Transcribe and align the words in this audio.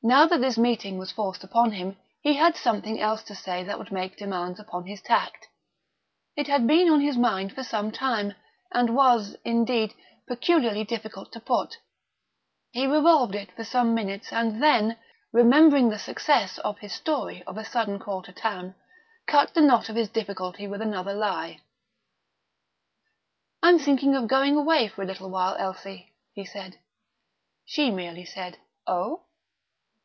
Now 0.00 0.26
that 0.26 0.40
this 0.40 0.56
meeting 0.56 0.96
was 0.96 1.10
forced 1.10 1.42
upon 1.42 1.72
him, 1.72 1.96
he 2.20 2.34
had 2.34 2.56
something 2.56 3.00
else 3.00 3.24
to 3.24 3.34
say 3.34 3.64
that 3.64 3.80
would 3.80 3.90
make 3.90 4.16
demands 4.16 4.60
upon 4.60 4.86
his 4.86 5.02
tact. 5.02 5.48
It 6.36 6.46
had 6.46 6.68
been 6.68 6.88
on 6.88 7.00
his 7.00 7.16
mind 7.16 7.52
for 7.52 7.64
some 7.64 7.90
time, 7.90 8.34
and 8.70 8.94
was, 8.94 9.34
indeed, 9.44 9.94
peculiarly 10.28 10.84
difficult 10.84 11.32
to 11.32 11.40
put. 11.40 11.78
He 12.70 12.86
revolved 12.86 13.34
it 13.34 13.50
for 13.56 13.64
some 13.64 13.92
minutes, 13.92 14.32
and 14.32 14.62
then, 14.62 14.98
remembering 15.32 15.88
the 15.88 15.98
success 15.98 16.58
of 16.58 16.78
his 16.78 16.92
story 16.92 17.42
of 17.42 17.58
a 17.58 17.64
sudden 17.64 17.98
call 17.98 18.22
to 18.22 18.32
town, 18.32 18.76
cut 19.26 19.52
the 19.54 19.60
knot 19.60 19.88
of 19.88 19.96
his 19.96 20.08
difficulty 20.10 20.68
with 20.68 20.80
another 20.80 21.12
lie. 21.12 21.60
"I'm 23.64 23.80
thinking 23.80 24.14
of 24.14 24.28
going 24.28 24.56
away 24.56 24.86
for 24.86 25.02
a 25.02 25.06
little 25.06 25.28
while, 25.28 25.56
Elsie," 25.56 26.14
he 26.34 26.44
said. 26.44 26.78
She 27.64 27.90
merely 27.90 28.24
said, 28.24 28.58
"Oh?" 28.86 29.24